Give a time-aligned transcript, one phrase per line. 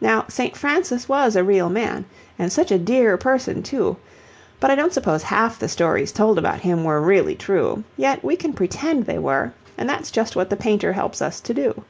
[0.00, 0.56] Now, St.
[0.56, 2.04] Francis was a real man
[2.36, 3.96] and such a dear person too,
[4.58, 8.34] but I don't suppose half the stories told about him were really true, yet we
[8.34, 11.84] can pretend they were and that's just what the painter helps us to do.